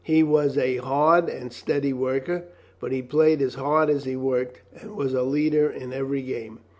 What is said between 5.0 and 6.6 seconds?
a leader in every game.